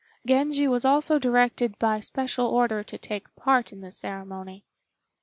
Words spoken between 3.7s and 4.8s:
in the ceremony.